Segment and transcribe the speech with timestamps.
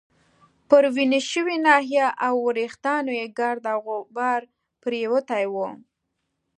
[0.69, 4.41] پر وینې شوې ناحیه او وریښتانو يې ګرد او غبار
[4.83, 5.69] پرېوتی وو.